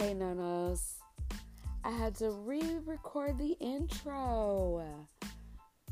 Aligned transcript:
Hey, 0.00 0.14
Nonos. 0.14 1.00
I 1.82 1.90
had 1.90 2.14
to 2.18 2.30
re 2.30 2.62
record 2.86 3.36
the 3.36 3.56
intro. 3.58 4.84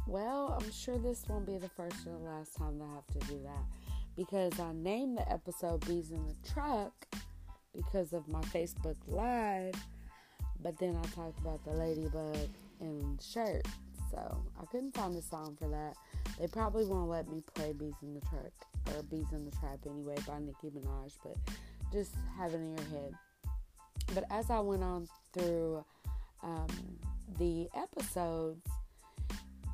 Well, 0.07 0.57
I'm 0.57 0.71
sure 0.71 0.97
this 0.97 1.25
won't 1.29 1.45
be 1.45 1.59
the 1.59 1.69
first 1.71 2.07
or 2.07 2.13
the 2.13 2.19
last 2.19 2.57
time 2.57 2.81
I 2.81 2.95
have 2.95 3.07
to 3.09 3.19
do 3.29 3.41
that 3.43 3.65
because 4.17 4.61
I 4.61 4.73
named 4.75 5.19
the 5.19 5.29
episode 5.29 5.85
Bees 5.89 6.13
in 6.13 6.25
the 6.25 6.37
Truck 6.49 6.93
because 7.75 8.13
of 8.13 8.29
my 8.29 8.41
Facebook 8.43 8.95
Live, 9.09 9.75
but 10.63 10.79
then 10.79 10.97
I 10.97 11.03
talked 11.09 11.41
about 11.41 11.65
the 11.65 11.73
ladybug 11.73 12.49
and 12.79 13.21
shirt, 13.21 13.67
so 14.13 14.41
I 14.63 14.67
couldn't 14.67 14.97
find 14.97 15.17
a 15.17 15.23
song 15.23 15.57
for 15.59 15.69
that. 15.69 15.97
They 16.39 16.47
probably 16.47 16.85
won't 16.85 17.11
let 17.11 17.29
me 17.29 17.43
play 17.57 17.73
Bees 17.73 17.95
in 18.03 18.15
the 18.15 18.21
Truck 18.21 18.53
or 18.95 19.03
Beez 19.03 19.33
in 19.33 19.45
the 19.45 19.57
Trap 19.57 19.81
anyway 19.85 20.15
by 20.29 20.39
Nicki 20.39 20.71
Minaj, 20.71 21.11
but 21.25 21.37
just 21.93 22.13
have 22.39 22.53
it 22.53 22.59
in 22.59 22.77
your 22.77 22.87
head. 22.87 23.13
But 24.15 24.25
as 24.31 24.51
I 24.51 24.61
went 24.61 24.83
on 24.83 25.09
through 25.33 25.85
um, 26.43 26.69
the 27.39 27.69
episodes, 27.77 28.67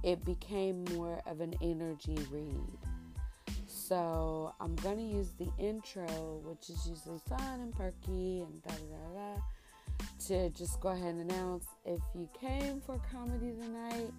it 0.03 0.25
became 0.25 0.85
more 0.97 1.23
of 1.27 1.41
an 1.41 1.55
energy 1.63 2.19
read. 2.31 2.79
So 3.67 4.55
I'm 4.61 4.75
going 4.77 4.97
to 4.97 5.17
use 5.17 5.33
the 5.39 5.49
intro, 5.59 6.07
which 6.45 6.71
is 6.71 6.89
usually 6.89 7.21
fun 7.29 7.61
and 7.61 7.73
perky 7.75 8.43
and 8.43 8.63
da 8.63 8.71
da 8.71 9.15
da 9.15 9.43
to 10.27 10.51
just 10.51 10.81
go 10.81 10.89
ahead 10.91 11.15
and 11.15 11.31
announce 11.31 11.67
if 11.85 12.01
you 12.15 12.29
came 12.39 12.81
for 12.81 13.01
comedy 13.11 13.53
tonight. 13.61 14.13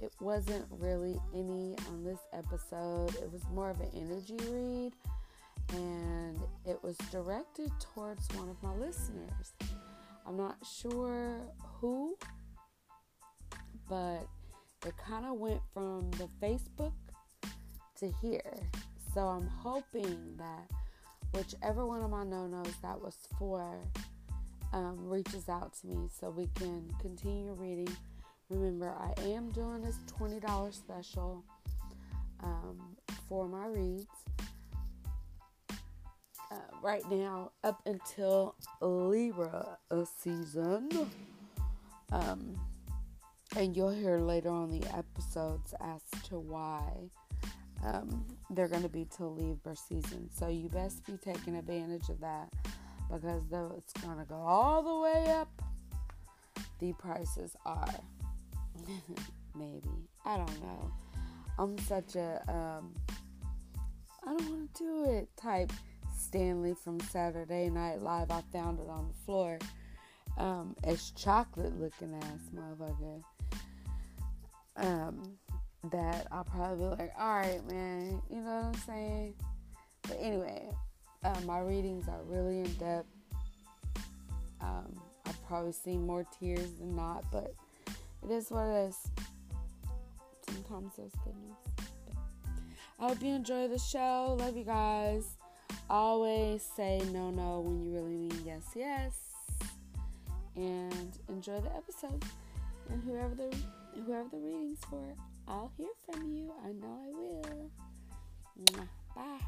It 0.00 0.12
wasn't 0.20 0.64
really 0.70 1.18
any 1.34 1.74
on 1.88 2.04
this 2.04 2.20
episode. 2.32 3.14
It 3.16 3.32
was 3.32 3.42
more 3.52 3.70
of 3.70 3.80
an 3.80 3.90
energy 3.94 4.36
read 4.50 4.92
and 5.74 6.38
it 6.66 6.82
was 6.82 6.96
directed 7.10 7.70
towards 7.80 8.28
one 8.34 8.48
of 8.48 8.62
my 8.62 8.74
listeners. 8.74 9.52
I'm 10.26 10.36
not 10.36 10.56
sure 10.80 11.40
who, 11.80 12.16
but 13.88 14.26
it 14.86 14.94
kind 14.96 15.26
of 15.26 15.38
went 15.38 15.60
from 15.72 16.10
the 16.12 16.28
Facebook 16.42 16.92
to 17.98 18.12
here. 18.20 18.60
So 19.14 19.26
I'm 19.26 19.48
hoping 19.48 20.36
that 20.38 20.68
whichever 21.32 21.86
one 21.86 22.02
of 22.02 22.10
my 22.10 22.24
no 22.24 22.46
nos 22.46 22.74
that 22.82 23.00
was 23.00 23.16
for 23.38 23.80
um, 24.72 25.08
reaches 25.08 25.48
out 25.48 25.72
to 25.80 25.86
me 25.86 26.08
so 26.08 26.30
we 26.30 26.48
can 26.54 26.92
continue 27.00 27.52
reading. 27.52 27.88
Remember, 28.50 28.94
I 28.98 29.20
am 29.22 29.50
doing 29.50 29.82
this 29.82 29.98
$20 30.18 30.72
special 30.72 31.44
um, 32.42 32.96
for 33.28 33.48
my 33.48 33.66
reads 33.66 34.06
uh, 36.50 36.56
right 36.82 37.08
now 37.10 37.50
up 37.64 37.80
until 37.86 38.54
Libra 38.80 39.78
season. 40.18 40.88
Um, 42.10 42.58
and 43.56 43.76
you'll 43.76 43.90
hear 43.90 44.18
later 44.18 44.50
on 44.50 44.70
the 44.70 44.86
episodes 44.96 45.74
as 45.80 46.02
to 46.28 46.38
why 46.38 47.10
um, 47.84 48.24
they're 48.50 48.68
going 48.68 48.82
to 48.82 48.88
be 48.88 49.06
till 49.14 49.34
Libra 49.34 49.76
season. 49.76 50.28
So 50.32 50.48
you 50.48 50.68
best 50.68 51.04
be 51.06 51.16
taking 51.16 51.56
advantage 51.56 52.08
of 52.08 52.20
that 52.20 52.52
because 53.10 53.42
though 53.50 53.74
it's 53.76 53.92
going 54.04 54.18
to 54.18 54.24
go 54.24 54.36
all 54.36 54.82
the 54.82 55.00
way 55.00 55.32
up, 55.32 55.48
the 56.78 56.92
prices 56.94 57.56
are 57.64 57.88
maybe 59.54 60.08
I 60.24 60.36
don't 60.36 60.62
know. 60.62 60.92
I'm 61.58 61.78
such 61.78 62.14
a 62.14 62.42
um, 62.48 62.94
I 64.24 64.36
don't 64.36 64.50
want 64.50 64.74
to 64.74 64.84
do 64.84 65.04
it 65.10 65.28
type 65.36 65.72
Stanley 66.28 66.74
from 66.74 67.00
Saturday 67.00 67.70
Night 67.70 68.02
Live. 68.02 68.30
I 68.30 68.42
found 68.52 68.80
it 68.80 68.88
on 68.90 69.08
the 69.08 69.14
floor. 69.24 69.58
Um, 70.36 70.76
it's 70.84 71.10
chocolate 71.12 71.80
looking 71.80 72.14
ass 72.14 72.50
motherfucker. 72.54 73.22
Um, 74.76 75.38
that 75.90 76.26
I'll 76.30 76.44
probably 76.44 76.84
be 76.84 77.02
like, 77.02 77.12
all 77.18 77.38
right, 77.38 77.66
man, 77.66 78.20
you 78.28 78.42
know 78.42 78.56
what 78.56 78.64
I'm 78.66 78.74
saying? 78.74 79.34
But 80.02 80.18
anyway, 80.20 80.68
uh, 81.24 81.40
my 81.46 81.60
readings 81.60 82.08
are 82.08 82.22
really 82.24 82.58
in 82.60 82.74
depth. 82.74 83.08
Um, 84.60 85.00
I've 85.24 85.46
probably 85.46 85.72
seen 85.72 86.06
more 86.06 86.26
tears 86.38 86.72
than 86.78 86.94
not, 86.94 87.24
but 87.32 87.54
it 88.22 88.30
is 88.30 88.50
what 88.50 88.66
it 88.66 88.88
is. 88.88 88.98
Sometimes 90.46 90.92
there's 90.98 91.12
goodness. 91.24 91.88
I 93.00 93.08
hope 93.08 93.22
you 93.22 93.34
enjoy 93.34 93.68
the 93.68 93.78
show. 93.78 94.36
Love 94.38 94.58
you 94.58 94.64
guys. 94.64 95.37
Always 95.90 96.62
say 96.76 97.00
no, 97.12 97.30
no 97.30 97.60
when 97.60 97.82
you 97.82 97.90
really 97.90 98.14
mean 98.14 98.42
yes, 98.44 98.62
yes. 98.76 99.12
And 100.54 101.18
enjoy 101.30 101.60
the 101.60 101.74
episode. 101.74 102.22
And 102.90 103.02
whoever 103.04 103.34
the 103.34 103.56
whoever 104.04 104.28
the 104.30 104.38
reading's 104.38 104.80
for, 104.90 105.14
I'll 105.46 105.72
hear 105.78 105.88
from 106.04 106.30
you. 106.30 106.52
I 106.62 106.72
know 106.72 106.98
I 107.04 107.10
will. 107.14 107.70
Bye. 109.16 109.38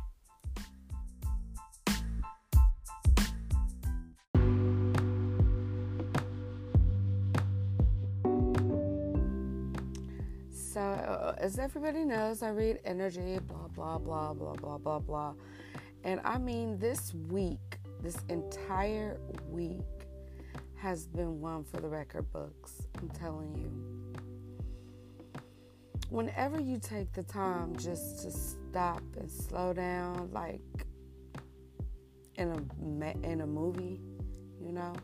So, 10.53 11.35
as 11.39 11.59
everybody 11.59 12.05
knows, 12.05 12.43
I 12.43 12.51
read 12.51 12.79
energy, 12.85 13.41
blah, 13.41 13.69
blah, 13.75 13.99
blah, 13.99 14.33
blah, 14.33 14.55
blah, 14.55 14.79
blah, 14.79 14.99
blah. 15.01 15.35
And 16.05 16.21
I 16.25 16.39
mean, 16.39 16.79
this 16.79 17.15
week, 17.29 17.79
this 18.03 18.17
entire 18.29 19.19
week 19.49 19.81
has 20.77 21.07
been 21.07 21.41
one 21.41 21.65
for 21.65 21.79
the 21.79 21.89
record 21.89 22.31
books. 22.33 22.73
I'm 22.99 23.11
telling 23.11 23.55
you. 23.55 23.71
Whenever 26.09 26.61
you 26.61 26.79
take 26.79 27.13
the 27.13 27.23
time 27.23 27.77
just 27.77 28.23
to 28.23 28.31
stop 28.31 29.03
and 29.19 29.31
slow 29.31 29.73
down, 29.73 30.31
like 30.33 30.61
in 32.37 32.49
a 32.49 33.27
in 33.27 33.43
a 33.43 33.47
movie, 33.47 34.01
you 34.61 34.73
know, 34.73 34.95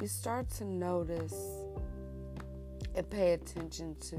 you 0.00 0.06
start 0.06 0.48
to 0.50 0.64
notice 0.64 1.34
and 2.94 3.10
pay 3.10 3.32
attention 3.32 3.96
to 3.96 4.16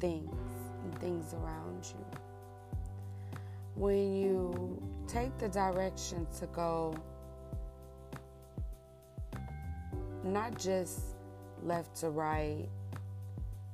things 0.00 0.36
and 0.84 0.98
things 1.00 1.34
around 1.34 1.84
you 1.84 2.27
when 3.74 4.14
you 4.14 4.82
take 5.06 5.36
the 5.38 5.48
direction 5.48 6.26
to 6.38 6.46
go 6.46 6.94
not 10.24 10.58
just 10.58 11.00
left 11.62 11.96
to 11.96 12.10
right, 12.10 12.68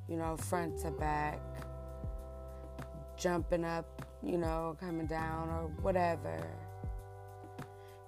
you 0.09 0.17
know, 0.17 0.37
front 0.37 0.79
to 0.81 0.91
back, 0.91 1.41
jumping 3.17 3.65
up, 3.65 4.07
you 4.23 4.39
know, 4.39 4.77
coming 4.81 5.07
down 5.07 5.49
or 5.49 5.69
whatever, 5.83 6.47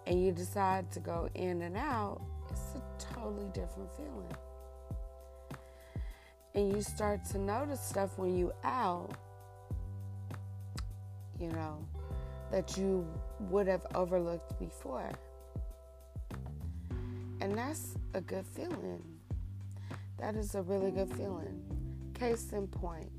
and 0.06 0.24
you 0.24 0.32
decide 0.32 0.90
to 0.92 1.00
go 1.00 1.28
in 1.34 1.62
and 1.62 1.76
out, 1.76 2.20
it's 2.50 2.76
a 2.76 3.14
totally 3.14 3.48
different 3.52 3.90
feeling. 3.96 4.36
And 6.54 6.72
you 6.72 6.80
start 6.80 7.24
to 7.32 7.38
notice 7.38 7.80
stuff 7.80 8.16
when 8.16 8.36
you 8.36 8.52
out 8.64 9.10
you 11.40 11.50
know, 11.52 11.86
that 12.50 12.76
you 12.76 13.06
would 13.40 13.66
have 13.66 13.86
overlooked 13.94 14.58
before. 14.58 15.10
And 17.40 17.56
that's 17.56 17.94
a 18.14 18.20
good 18.20 18.46
feeling. 18.46 19.02
That 20.18 20.36
is 20.36 20.54
a 20.54 20.62
really 20.62 20.90
good 20.90 21.12
feeling. 21.14 21.62
Case 22.14 22.52
in 22.52 22.66
point, 22.66 23.10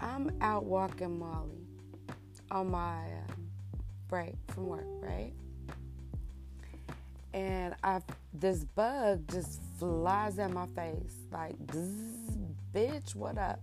I'm 0.00 0.30
out 0.40 0.64
walking 0.64 1.18
Molly 1.18 1.64
on 2.50 2.70
my 2.70 3.04
uh, 3.04 3.32
break 4.08 4.34
from 4.48 4.66
work, 4.66 4.86
right? 5.00 5.32
And 7.32 7.74
I 7.82 8.00
this 8.32 8.64
bug 8.64 9.22
just 9.30 9.60
flies 9.78 10.38
at 10.38 10.52
my 10.52 10.66
face 10.74 11.14
like, 11.32 11.56
bitch, 12.72 13.14
what 13.14 13.38
up? 13.38 13.60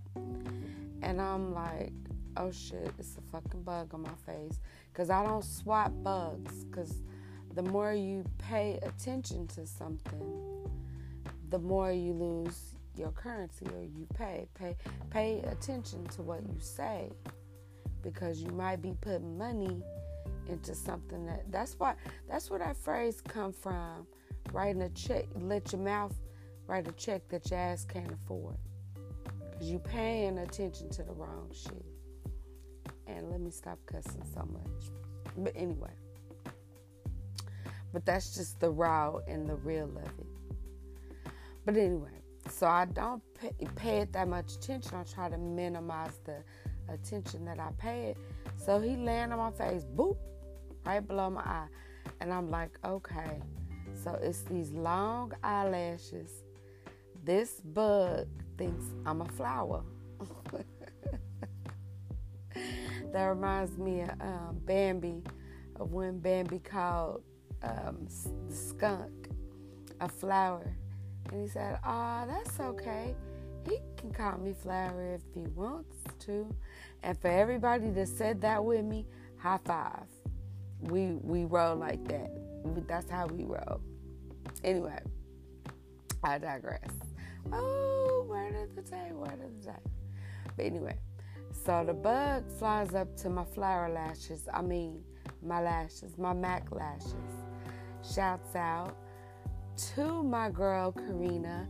And 1.02 1.22
I'm 1.22 1.54
like, 1.54 1.94
oh 2.38 2.52
shit, 2.52 2.92
it's 3.00 3.18
a 3.18 3.22
fucking 3.32 3.64
bug 3.64 3.94
on 3.94 4.02
my 4.02 4.16
face. 4.26 4.60
Because 4.92 5.10
I 5.10 5.24
don't 5.24 5.44
swap 5.44 5.92
bugs. 6.04 6.66
Because 6.66 7.02
the 7.54 7.64
more 7.64 7.94
you 7.94 8.24
pay 8.38 8.80
attention 8.84 9.48
to 9.48 9.66
something, 9.66 10.68
the 11.50 11.60
more 11.60 11.92
you 11.92 12.14
lose 12.14 12.76
your 12.96 13.12
currency 13.12 13.66
or 13.76 13.84
you 13.84 14.08
pay. 14.14 14.48
Pay 14.54 14.76
pay 15.10 15.40
attention 15.42 16.06
to 16.08 16.22
what 16.22 16.42
you 16.44 16.60
say. 16.60 17.10
Because 18.02 18.42
you 18.42 18.52
might 18.52 18.82
be 18.82 18.94
putting 19.02 19.38
money 19.38 19.84
into 20.48 20.74
something 20.74 21.26
that 21.26 21.52
that's 21.52 21.76
why 21.78 21.96
that's 22.28 22.50
where 22.50 22.60
that 22.60 22.78
phrase 22.78 23.22
come 23.22 23.54
from. 23.54 24.08
Writing 24.54 24.82
a 24.82 24.90
check, 24.90 25.26
let 25.36 25.72
your 25.72 25.82
mouth 25.82 26.14
write 26.68 26.88
a 26.88 26.92
check 26.94 27.28
that 27.30 27.50
your 27.50 27.60
ass 27.60 27.86
can't 27.86 28.12
afford. 28.12 28.58
Because 29.62 29.74
you 29.74 29.78
paying 29.78 30.40
attention 30.40 30.90
to 30.90 31.04
the 31.04 31.14
wrong 31.14 31.52
shit. 31.54 31.86
And 33.06 33.30
let 33.30 33.40
me 33.40 33.52
stop 33.52 33.78
cussing 33.86 34.24
so 34.34 34.44
much. 34.52 34.90
But 35.38 35.54
anyway, 35.56 35.92
but 37.94 38.04
that's 38.04 38.34
just 38.34 38.60
the 38.60 38.72
raw 38.72 39.18
and 39.28 39.48
the 39.48 39.54
real 39.54 39.86
of 39.86 40.06
it. 40.20 41.32
But 41.64 41.78
anyway, 41.78 42.24
so 42.50 42.66
I 42.66 42.86
don't 42.86 43.22
pay, 43.40 43.52
pay 43.76 43.98
it 44.00 44.14
that 44.14 44.28
much 44.28 44.56
attention. 44.56 44.96
I 44.96 45.04
try 45.04 45.30
to 45.30 45.38
minimize 45.38 46.20
the 46.26 46.38
attention 46.92 47.46
that 47.46 47.60
I 47.60 47.70
pay 47.78 48.06
it. 48.06 48.18
So 48.58 48.80
he 48.80 48.96
land 48.96 49.32
on 49.32 49.38
my 49.38 49.52
face, 49.52 49.86
boop, 49.96 50.18
right 50.88 51.08
below 51.08 51.30
my 51.30 51.42
eye. 51.42 51.68
And 52.20 52.34
I'm 52.34 52.50
like, 52.50 52.80
okay. 52.84 53.40
So 53.94 54.18
it's 54.24 54.42
these 54.42 54.72
long 54.72 55.34
eyelashes. 55.44 56.32
This 57.24 57.62
bug 57.64 58.28
thinks 58.62 58.86
I'm 59.08 59.22
a 59.22 59.26
flower. 59.26 59.82
that 63.12 63.24
reminds 63.24 63.76
me 63.80 64.02
of 64.02 64.12
um, 64.22 64.62
Bambi, 64.66 65.24
of 65.80 65.92
when 65.92 66.20
Bambi 66.20 66.60
called 66.60 67.24
um, 67.64 68.08
the 68.48 68.56
skunk 68.56 69.30
a 70.00 70.08
flower. 70.08 70.76
And 71.32 71.42
he 71.42 71.48
said, 71.48 71.80
Oh, 71.84 72.26
that's 72.28 72.60
okay. 72.60 73.16
He 73.68 73.80
can 73.98 74.12
call 74.12 74.38
me 74.38 74.54
flower 74.54 75.16
if 75.16 75.22
he 75.34 75.42
wants 75.56 75.98
to. 76.26 76.46
And 77.02 77.18
for 77.18 77.30
everybody 77.30 77.90
that 77.90 78.10
said 78.10 78.42
that 78.42 78.64
with 78.64 78.86
me, 78.86 79.08
high 79.38 79.60
five. 79.66 80.06
We 80.82 81.14
we 81.24 81.46
roll 81.46 81.78
like 81.78 82.08
that. 82.10 82.30
That's 82.88 83.10
how 83.10 83.26
we 83.26 83.44
roll. 83.44 83.82
Anyway, 84.64 85.00
I 86.24 86.38
digress. 86.38 87.11
Oh, 87.52 88.26
where 88.28 88.52
did 88.52 88.76
the 88.76 88.82
day? 88.82 89.12
Where 89.14 89.36
did 89.36 89.62
the 89.62 89.68
day? 89.68 89.92
But 90.56 90.66
anyway, 90.66 90.98
so 91.52 91.84
the 91.86 91.94
bug 91.94 92.50
flies 92.60 92.94
up 92.94 93.16
to 93.18 93.30
my 93.30 93.46
flower 93.46 93.90
lashes. 93.90 94.48
I 94.54 94.62
mean, 94.62 95.04
my 95.44 95.62
lashes, 95.62 96.18
my 96.18 96.34
MAC 96.34 96.72
lashes. 96.72 97.14
Shouts 98.04 98.56
out 98.56 98.96
to 99.96 100.24
my 100.24 100.50
girl 100.50 100.92
Karina 100.92 101.68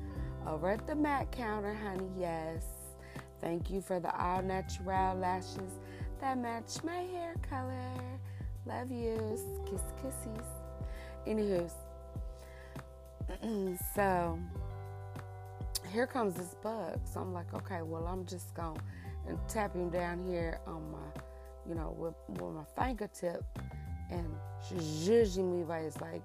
over 0.48 0.70
at 0.72 0.88
the 0.88 0.96
MAC 0.96 1.32
counter, 1.32 1.74
honey. 1.74 2.10
Yes. 2.18 2.64
Thank 3.42 3.72
you 3.72 3.82
for 3.82 4.00
the 4.00 4.16
all 4.16 4.42
natural 4.42 5.16
lashes 5.16 5.80
that 6.22 6.38
match 6.38 6.84
my 6.84 6.98
hair 6.98 7.36
color. 7.50 8.20
Love 8.68 8.92
yous. 8.92 9.42
Kiss 9.66 9.82
kissies. 10.02 10.46
Anywho, 11.28 11.70
so 13.96 14.40
here 15.92 16.08
comes 16.08 16.36
this 16.36 16.56
bug. 16.64 17.00
So 17.06 17.20
I'm 17.20 17.34
like, 17.34 17.54
okay, 17.54 17.82
well, 17.82 18.08
I'm 18.08 18.26
just 18.26 18.54
going 18.54 18.80
to 19.28 19.38
tap 19.48 19.76
him 19.76 19.90
down 19.90 20.24
here 20.28 20.60
on 20.66 20.92
my, 20.92 21.22
you 21.68 21.76
know, 21.76 21.96
with, 21.98 22.16
with 22.42 22.56
my 22.56 22.64
fingertip 22.78 23.44
and 24.10 24.28
zhuzhing 24.74 25.58
me 25.58 25.64
by. 25.64 25.80
It's 25.80 26.00
like, 26.00 26.24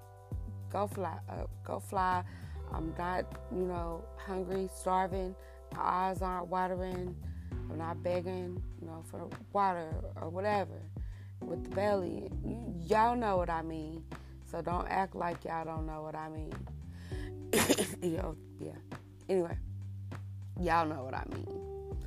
go 0.71 0.87
fly, 0.87 1.17
uh, 1.29 1.45
go 1.63 1.79
fly. 1.79 2.23
I'm 2.73 2.93
not, 2.97 3.25
you 3.51 3.63
know, 3.63 4.03
hungry, 4.17 4.69
starving. 4.73 5.35
My 5.73 5.81
eyes 5.81 6.21
aren't 6.21 6.47
watering. 6.47 7.15
I'm 7.69 7.77
not 7.77 8.01
begging, 8.01 8.61
you 8.81 8.87
know, 8.87 9.03
for 9.09 9.27
water 9.51 9.93
or 10.21 10.29
whatever 10.29 10.81
with 11.41 11.63
the 11.63 11.69
belly. 11.75 12.29
Y'all 12.87 13.15
know 13.15 13.37
what 13.37 13.49
I 13.49 13.61
mean. 13.61 14.03
So 14.49 14.61
don't 14.61 14.87
act 14.87 15.15
like 15.15 15.43
y'all 15.43 15.65
don't 15.65 15.85
know 15.85 16.01
what 16.01 16.15
I 16.15 16.29
mean. 16.29 16.53
you 18.01 18.17
know, 18.17 18.35
yeah. 18.59 18.97
Anyway, 19.29 19.57
y'all 20.59 20.85
know 20.87 21.03
what 21.03 21.13
I 21.13 21.23
mean. 21.33 21.97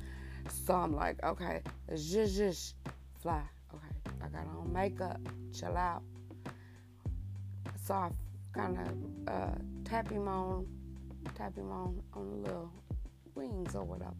So 0.65 0.73
I'm 0.73 0.95
like, 0.95 1.23
okay, 1.23 1.61
zhush, 1.91 2.39
zhush, 2.39 2.73
fly. 3.21 3.41
Okay, 3.73 4.15
I 4.23 4.27
got 4.27 4.47
on 4.47 4.71
makeup, 4.73 5.19
chill 5.53 5.77
out. 5.77 6.01
So 7.83 7.93
I 7.93 8.09
kind 8.53 8.77
of 8.77 9.33
uh, 9.33 9.55
tap 9.85 10.09
him 10.09 10.27
on, 10.27 10.65
tap 11.35 11.55
him 11.55 11.71
on 11.71 12.01
on 12.13 12.29
the 12.29 12.35
little 12.37 12.71
wings 13.35 13.75
or 13.75 13.83
whatever. 13.83 14.15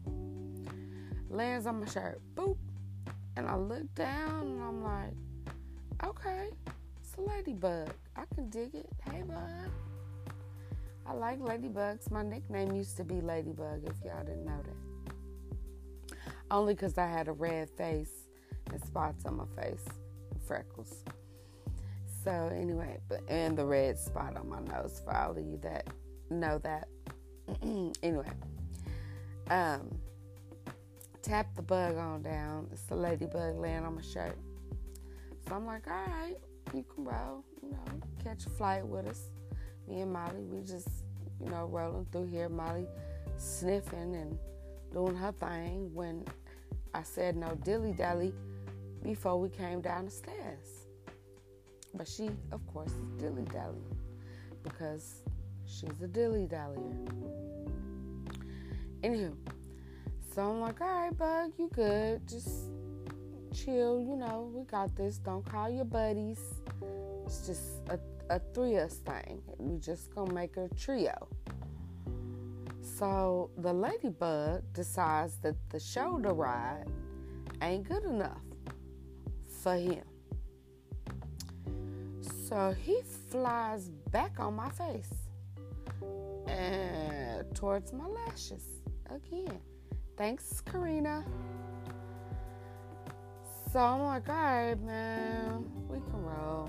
Lands 1.28 1.66
on 1.66 1.80
my 1.80 1.86
shirt, 1.86 2.20
boop, 2.34 2.56
and 3.36 3.48
I 3.48 3.56
look 3.56 3.92
down 3.94 4.42
and 4.42 4.62
I'm 4.62 4.82
like, 4.84 5.14
okay, 6.04 6.50
it's 7.00 7.14
a 7.16 7.20
ladybug. 7.20 7.90
I 8.16 8.24
can 8.34 8.48
dig 8.50 8.74
it. 8.74 8.88
Hey, 9.10 9.22
bud. 9.22 9.91
I 11.06 11.14
like 11.14 11.40
ladybugs. 11.40 12.10
My 12.10 12.22
nickname 12.22 12.72
used 12.72 12.96
to 12.96 13.04
be 13.04 13.20
Ladybug, 13.20 13.84
if 13.84 13.96
y'all 14.04 14.24
didn't 14.24 14.44
know 14.44 14.60
that. 14.62 16.16
Only 16.50 16.74
because 16.74 16.96
I 16.98 17.06
had 17.06 17.28
a 17.28 17.32
red 17.32 17.70
face 17.70 18.28
and 18.70 18.82
spots 18.84 19.24
on 19.24 19.36
my 19.36 19.62
face 19.62 19.84
and 20.30 20.42
freckles. 20.42 21.02
So 22.24 22.52
anyway, 22.54 22.98
but 23.08 23.20
and 23.28 23.56
the 23.56 23.64
red 23.64 23.98
spot 23.98 24.36
on 24.36 24.48
my 24.48 24.60
nose 24.60 25.02
for 25.04 25.14
all 25.14 25.32
of 25.32 25.38
you 25.38 25.58
that 25.62 25.88
know 26.30 26.58
that. 26.58 26.88
anyway, 28.02 28.30
um, 29.50 29.98
tap 31.22 31.54
the 31.56 31.62
bug 31.62 31.96
on 31.96 32.22
down. 32.22 32.68
It's 32.70 32.82
the 32.82 32.94
ladybug 32.94 33.58
laying 33.58 33.84
on 33.84 33.96
my 33.96 34.02
shirt. 34.02 34.38
So 35.48 35.56
I'm 35.56 35.66
like, 35.66 35.88
all 35.88 35.94
right, 35.94 36.36
you 36.72 36.84
can 36.94 37.04
roll. 37.04 37.44
You 37.60 37.70
know, 37.70 37.84
catch 38.22 38.46
a 38.46 38.50
flight 38.50 38.86
with 38.86 39.06
us. 39.08 39.22
Me 39.88 40.00
and 40.00 40.12
Molly, 40.12 40.44
we 40.44 40.60
just, 40.62 40.88
you 41.40 41.50
know, 41.50 41.66
rolling 41.66 42.06
through 42.12 42.26
here. 42.26 42.48
Molly 42.48 42.86
sniffing 43.36 44.14
and 44.14 44.38
doing 44.92 45.16
her 45.16 45.32
thing 45.32 45.92
when 45.94 46.24
I 46.94 47.02
said 47.02 47.36
no 47.36 47.54
dilly 47.64 47.92
dally 47.92 48.32
before 49.02 49.40
we 49.40 49.48
came 49.48 49.80
down 49.80 50.04
the 50.04 50.10
stairs. 50.10 50.86
But 51.94 52.08
she, 52.08 52.30
of 52.52 52.66
course, 52.72 52.90
is 52.92 53.20
dilly 53.20 53.44
dallying 53.52 53.96
because 54.62 55.22
she's 55.66 56.00
a 56.02 56.06
dilly 56.06 56.46
dallyer. 56.46 57.08
Anywho, 59.02 59.34
so 60.34 60.42
I'm 60.42 60.60
like, 60.60 60.80
all 60.80 60.86
right, 60.86 61.18
bug, 61.18 61.52
you 61.58 61.68
good. 61.74 62.26
Just 62.28 62.70
chill, 63.52 64.00
you 64.00 64.16
know, 64.16 64.50
we 64.54 64.64
got 64.64 64.94
this. 64.96 65.18
Don't 65.18 65.44
call 65.44 65.68
your 65.68 65.84
buddies. 65.84 66.40
It's 67.26 67.46
just 67.46 67.62
a, 67.88 67.98
a 68.30 68.40
three 68.54 68.76
us 68.78 68.94
thing. 68.94 69.42
We 69.58 69.78
just 69.78 70.14
gonna 70.14 70.32
make 70.32 70.56
a 70.56 70.68
trio. 70.76 71.28
So 72.80 73.50
the 73.58 73.72
ladybug 73.72 74.62
decides 74.72 75.36
that 75.38 75.56
the 75.70 75.80
shoulder 75.80 76.32
ride 76.32 76.86
ain't 77.60 77.88
good 77.88 78.04
enough 78.04 78.42
for 79.62 79.74
him. 79.74 80.04
So 82.48 82.74
he 82.84 83.00
flies 83.30 83.88
back 84.10 84.38
on 84.38 84.54
my 84.54 84.68
face 84.70 85.10
and 86.46 87.54
towards 87.54 87.92
my 87.92 88.06
lashes 88.06 88.64
again. 89.10 89.60
Thanks, 90.16 90.60
Karina. 90.60 91.24
So 93.72 93.80
I'm 93.80 94.02
like, 94.02 94.28
all 94.28 94.34
right, 94.34 94.80
man, 94.82 95.64
we 95.88 95.98
can 96.00 96.22
roll. 96.22 96.68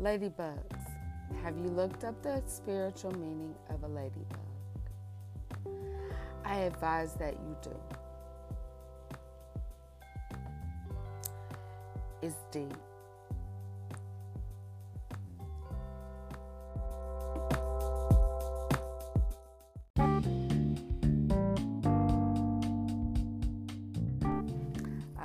Ladybugs. 0.00 0.86
Have 1.42 1.56
you 1.56 1.68
looked 1.68 2.04
up 2.04 2.22
the 2.22 2.42
spiritual 2.46 3.12
meaning 3.12 3.54
of 3.70 3.82
a 3.82 3.88
ladybug? 3.88 4.36
I 6.44 6.56
advise 6.60 7.14
that 7.14 7.34
you 7.34 7.56
do. 7.62 7.70
It's 12.22 12.36
deep. 12.52 12.72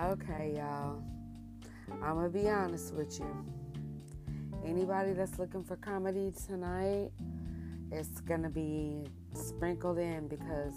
Okay, 0.02 0.56
y'all. 0.56 1.02
I'm 2.02 2.16
gonna 2.16 2.30
be 2.30 2.50
honest 2.50 2.94
with 2.94 3.20
you. 3.20 3.61
Anybody 4.66 5.14
that's 5.14 5.40
looking 5.40 5.64
for 5.64 5.76
comedy 5.78 6.32
tonight, 6.48 7.12
it's 7.92 8.22
gonna 8.22 8.50
be 8.50 9.04
sprinkled 9.34 9.98
in 9.98 10.28
because 10.28 10.74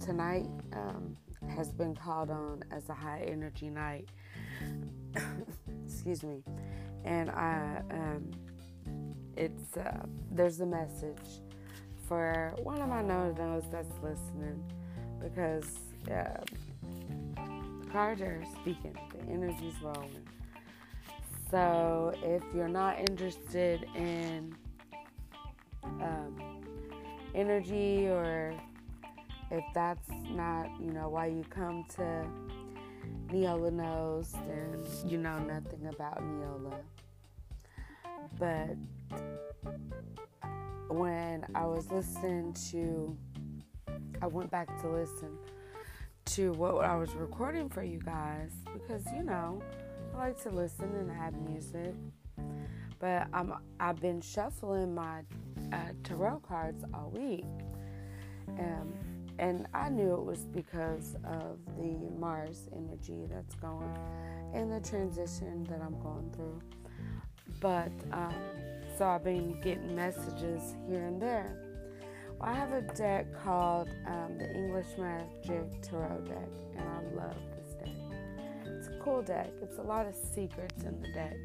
tonight 0.00 0.46
um, 0.72 1.16
has 1.48 1.72
been 1.72 1.94
called 1.94 2.30
on 2.30 2.62
as 2.70 2.88
a 2.88 2.94
high 2.94 3.24
energy 3.26 3.68
night. 3.68 4.08
Excuse 5.86 6.22
me, 6.22 6.42
and 7.04 7.30
I 7.30 7.82
um, 7.90 8.30
it's 9.36 9.76
uh, 9.76 10.06
there's 10.30 10.60
a 10.60 10.66
message 10.66 11.40
for 12.08 12.54
one 12.62 12.80
of 12.80 12.88
my 12.88 13.02
no 13.02 13.32
nos 13.32 13.64
that's 13.70 13.94
listening 14.02 14.62
because. 15.20 15.66
Uh, 16.10 16.42
cards 17.92 18.20
are 18.20 18.44
speaking, 18.60 18.94
the 19.14 19.32
energy's 19.32 19.80
rolling. 19.82 20.26
So 21.50 22.12
if 22.22 22.42
you're 22.54 22.68
not 22.68 22.98
interested 22.98 23.86
in 23.94 24.54
um, 25.84 26.62
energy 27.34 28.08
or 28.08 28.52
if 29.50 29.64
that's 29.72 30.08
not, 30.30 30.68
you 30.80 30.92
know, 30.92 31.08
why 31.08 31.26
you 31.26 31.44
come 31.48 31.84
to 31.96 32.26
Neola 33.28 33.72
knows, 33.72 34.32
then 34.48 34.84
you 35.08 35.18
know 35.18 35.38
nothing 35.38 35.86
about 35.86 36.20
Neola. 36.20 36.80
But 38.38 38.76
when 40.88 41.46
I 41.54 41.64
was 41.64 41.90
listening 41.92 42.54
to, 42.70 43.16
I 44.20 44.26
went 44.26 44.50
back 44.50 44.80
to 44.82 44.88
listen 44.88 45.38
to 46.26 46.52
what 46.54 46.84
I 46.84 46.96
was 46.96 47.12
recording 47.14 47.68
for 47.68 47.84
you 47.84 48.00
guys 48.00 48.50
because 48.72 49.04
you 49.14 49.22
know 49.22 49.62
like 50.16 50.42
to 50.42 50.50
listen 50.50 50.90
and 50.96 51.10
have 51.10 51.34
music. 51.48 51.94
But 52.98 53.28
I'm 53.32 53.52
I've 53.78 54.00
been 54.00 54.20
shuffling 54.20 54.94
my 54.94 55.20
uh, 55.72 55.90
tarot 56.02 56.40
cards 56.40 56.84
all 56.94 57.10
week, 57.14 57.44
um, 58.58 58.94
and 59.38 59.66
I 59.74 59.90
knew 59.90 60.14
it 60.14 60.24
was 60.24 60.46
because 60.46 61.14
of 61.24 61.58
the 61.76 61.98
Mars 62.18 62.68
energy 62.74 63.26
that's 63.30 63.54
going 63.56 63.94
and 64.54 64.72
the 64.72 64.80
transition 64.80 65.64
that 65.64 65.82
I'm 65.82 66.00
going 66.00 66.30
through. 66.34 66.60
But 67.60 67.92
um, 68.12 68.34
so 68.96 69.06
I've 69.06 69.24
been 69.24 69.60
getting 69.60 69.94
messages 69.94 70.74
here 70.88 71.04
and 71.04 71.20
there. 71.20 71.54
Well, 72.40 72.48
I 72.48 72.54
have 72.54 72.72
a 72.72 72.80
deck 72.80 73.26
called 73.44 73.88
um, 74.06 74.38
the 74.38 74.50
English 74.54 74.86
Magic 74.98 75.82
Tarot 75.82 76.22
deck, 76.26 76.48
and 76.76 76.88
I 76.88 77.22
love 77.24 77.55
cool 79.06 79.22
deck. 79.22 79.52
It's 79.62 79.78
a 79.78 79.82
lot 79.82 80.04
of 80.04 80.16
secrets 80.16 80.82
in 80.82 81.00
the 81.00 81.06
deck, 81.12 81.36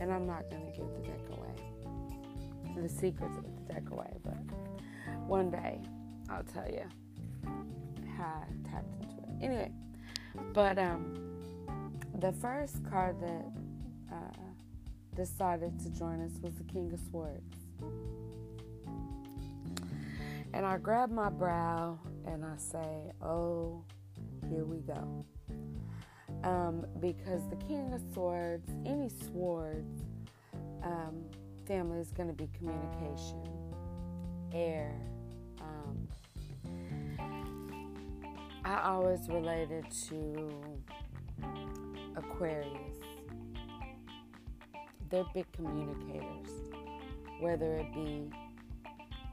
and 0.00 0.12
I'm 0.12 0.28
not 0.28 0.48
going 0.48 0.64
to 0.64 0.78
give 0.78 0.86
the 0.94 1.02
deck 1.02 1.20
away, 1.36 2.80
the 2.80 2.88
secrets 2.88 3.36
of 3.36 3.42
the 3.42 3.74
deck 3.74 3.90
away, 3.90 4.16
but 4.22 4.36
one 5.26 5.50
day 5.50 5.80
I'll 6.30 6.44
tell 6.44 6.70
you 6.70 6.84
how 8.16 8.44
I 8.44 8.70
tapped 8.70 8.94
into 9.02 9.16
it. 9.16 9.44
Anyway, 9.44 9.72
but 10.52 10.78
um, 10.78 11.16
the 12.20 12.32
first 12.32 12.76
card 12.88 13.20
that 13.20 13.44
uh, 14.12 15.16
decided 15.16 15.80
to 15.80 15.90
join 15.90 16.20
us 16.20 16.38
was 16.42 16.54
the 16.54 16.64
King 16.64 16.92
of 16.92 17.00
Swords. 17.10 17.56
And 20.52 20.64
I 20.64 20.78
grab 20.78 21.10
my 21.10 21.28
brow 21.28 21.98
and 22.24 22.44
I 22.44 22.56
say, 22.56 23.10
Oh, 23.20 23.82
here 24.48 24.64
we 24.64 24.78
go. 24.78 25.26
Um, 26.44 26.84
because 27.00 27.40
the 27.48 27.56
King 27.56 27.94
of 27.94 28.02
Swords, 28.12 28.68
any 28.84 29.08
swords, 29.08 30.02
um, 30.82 31.24
family 31.66 31.98
is 31.98 32.10
going 32.12 32.28
to 32.28 32.34
be 32.34 32.50
communication, 32.58 33.42
air. 34.52 34.94
Um, 35.58 36.06
I 38.64 38.82
always 38.82 39.26
related 39.28 39.86
to 40.08 40.52
Aquarius. 42.16 42.98
They're 45.10 45.24
big 45.32 45.50
communicators, 45.52 46.50
whether 47.40 47.76
it 47.76 47.94
be 47.94 48.30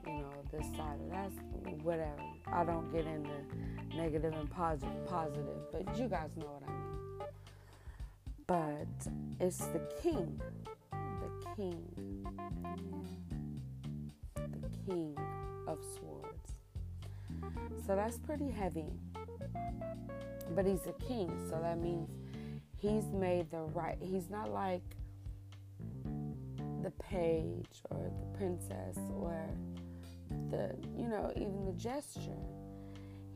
you 0.06 0.14
know, 0.14 0.32
this 0.52 0.66
side 0.78 1.00
or 1.00 1.10
that, 1.10 1.32
whatever. 1.84 2.22
I 2.48 2.64
don't 2.64 2.92
get 2.92 3.06
into 3.06 3.32
negative 3.96 4.34
and 4.34 4.50
positive, 4.50 5.06
positive, 5.08 5.58
but 5.72 5.98
you 5.98 6.08
guys 6.08 6.30
know 6.38 6.46
what 6.46 6.64
I 6.68 6.72
mean. 6.72 7.01
But 8.52 9.08
it's 9.40 9.66
the 9.68 9.80
king, 10.04 10.42
the 10.92 11.56
king, 11.56 11.82
the 14.36 14.70
king 14.86 15.18
of 15.70 15.78
swords. 15.96 16.52
So 17.88 17.96
that's 17.96 18.18
pretty 18.18 18.52
heavy. 18.52 18.92
But 20.54 20.66
he's 20.66 20.86
a 20.86 20.92
king, 21.08 21.32
so 21.50 21.62
that 21.62 21.80
means 21.80 22.10
he's 22.76 23.06
made 23.14 23.50
the 23.52 23.62
right. 23.74 23.98
He's 24.02 24.30
not 24.30 24.52
like 24.52 24.84
the 26.84 26.92
page 27.00 27.84
or 27.90 28.04
the 28.04 28.38
princess 28.38 28.98
or 29.16 29.48
the, 30.50 30.76
you 30.98 31.08
know, 31.08 31.32
even 31.38 31.64
the 31.64 31.80
gesture. 31.80 32.44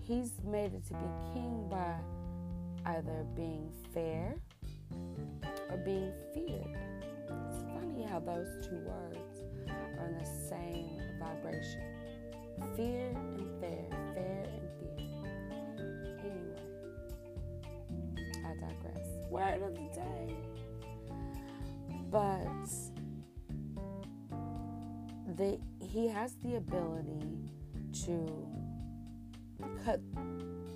He's 0.02 0.34
made 0.44 0.74
it 0.74 0.86
to 0.88 0.94
be 0.94 1.08
king 1.34 1.70
by 1.70 1.96
either 2.86 3.26
being 3.34 3.72
fair 3.94 4.36
or 5.70 5.78
being 5.78 6.14
feared. 6.34 6.78
It's 7.50 7.64
funny 7.74 8.04
how 8.04 8.20
those 8.20 8.48
two 8.66 8.78
words 8.80 9.44
are 9.70 10.08
in 10.08 10.18
the 10.18 10.26
same 10.50 11.00
vibration. 11.20 11.84
Fear 12.76 13.14
and 13.16 13.60
fair, 13.60 13.86
fair 14.14 14.46
and 14.54 14.70
fear. 14.80 14.98
Anyway, 16.20 16.66
I 18.46 18.54
digress. 18.56 19.08
Word 19.30 19.62
of 19.62 19.74
the 19.76 19.90
day. 19.94 20.36
But 22.10 22.70
the 25.36 25.60
he 25.82 26.08
has 26.08 26.36
the 26.36 26.56
ability 26.56 27.40
to 28.06 28.48
cut 29.84 30.02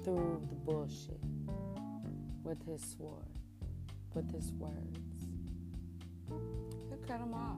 through 0.03 0.41
the 0.49 0.55
bullshit 0.55 1.19
with 2.43 2.61
his 2.65 2.81
sword, 2.97 3.38
with 4.13 4.31
his 4.33 4.51
words. 4.53 4.99
He'll 6.27 6.97
cut 7.07 7.19
them 7.19 7.33
off. 7.33 7.57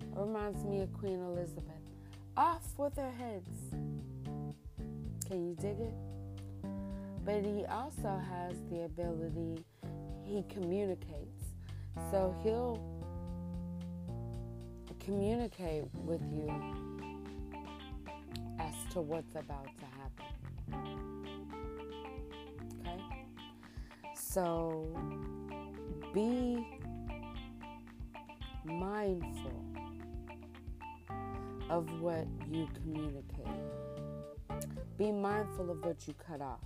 It 0.00 0.18
reminds 0.18 0.64
me 0.64 0.80
of 0.80 0.92
Queen 0.92 1.20
Elizabeth. 1.20 1.64
Off 2.36 2.78
with 2.78 2.94
their 2.94 3.12
heads. 3.12 3.74
Can 5.26 5.46
you 5.46 5.54
dig 5.54 5.78
it? 5.80 5.94
But 7.24 7.44
he 7.44 7.64
also 7.66 8.20
has 8.30 8.54
the 8.70 8.84
ability, 8.84 9.64
he 10.24 10.42
communicates. 10.48 11.44
So 12.10 12.34
he'll 12.42 12.80
communicate 14.98 15.84
with 16.04 16.22
you 16.32 16.48
as 18.58 18.74
to 18.92 19.00
what's 19.00 19.34
about 19.34 19.66
to 19.78 19.84
happen. 19.84 20.29
So 24.32 24.86
be 26.14 26.64
mindful 28.64 29.64
of 31.68 32.00
what 32.00 32.28
you 32.48 32.68
communicate. 32.74 33.48
Be 34.96 35.10
mindful 35.10 35.72
of 35.72 35.84
what 35.84 36.06
you 36.06 36.14
cut 36.14 36.40
off. 36.40 36.60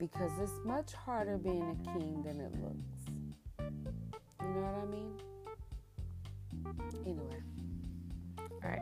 Because 0.00 0.32
it's 0.42 0.58
much 0.64 0.92
harder 0.92 1.38
being 1.38 1.62
a 1.62 1.92
king 1.92 2.24
than 2.24 2.40
it 2.40 2.52
looks. 2.60 2.98
You 4.40 4.48
know 4.48 4.60
what 4.60 4.74
I 4.74 4.86
mean? 4.86 5.12
Anyway. 7.06 7.36
Alright. 8.64 8.80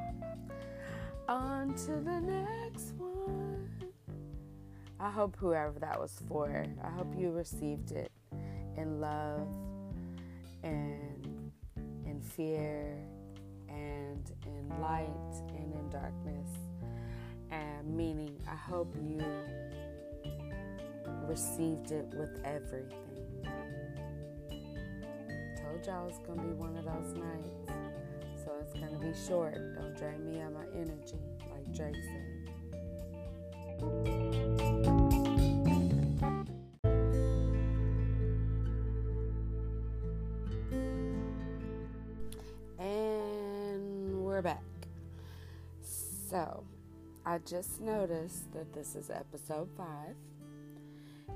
On 1.29 1.75
to 1.75 2.01
the 2.01 2.21
next. 2.23 2.98
I 5.01 5.11
hope 5.11 5.37
whoever 5.39 5.79
that 5.79 5.99
was 5.99 6.21
for, 6.29 6.67
I 6.83 6.91
hope 6.91 7.15
you 7.17 7.31
received 7.31 7.93
it 7.93 8.13
in 8.77 9.01
love 9.01 9.49
and 10.63 11.51
in 12.05 12.21
fear 12.21 12.99
and 13.69 14.31
in 14.45 14.69
light 14.81 15.09
and 15.57 15.73
in 15.73 15.89
darkness. 15.91 16.51
And 17.51 17.97
meaning, 17.97 18.39
I 18.51 18.57
hope 18.57 18.95
you 18.97 19.25
received 21.27 21.93
it 21.93 22.13
with 22.15 22.41
everything. 22.45 22.93
Told 25.63 25.87
y'all 25.87 26.09
it's 26.09 26.19
gonna 26.27 26.43
be 26.43 26.55
one 26.55 26.77
of 26.77 26.85
those 26.85 27.15
nights 27.15 27.71
so 28.45 28.51
it's 28.61 28.73
to 28.73 28.99
be 28.99 29.13
short. 29.29 29.55
Don't 29.75 29.97
drain 29.97 30.25
me 30.25 30.41
of 30.41 30.53
my 30.53 30.67
energy, 30.75 31.21
like 31.53 31.73
Drake 31.73 31.95
said. 31.95 32.39
Just 47.49 47.81
noticed 47.81 48.53
that 48.53 48.73
this 48.75 48.95
is 48.95 49.09
episode 49.09 49.69
five, 49.77 50.15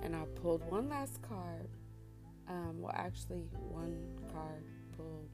and 0.02 0.14
I 0.14 0.24
pulled 0.40 0.68
one 0.70 0.88
last 0.88 1.22
card. 1.22 1.68
Um, 2.48 2.82
well, 2.82 2.92
actually, 2.94 3.44
one 3.70 3.96
card 4.32 4.64
pulled 4.96 5.28